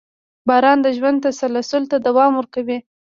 •باران 0.47 0.77
د 0.81 0.87
ژوند 0.97 1.17
تسلسل 1.25 1.83
ته 1.91 1.97
دوام 2.07 2.31
ورکوي. 2.35 2.77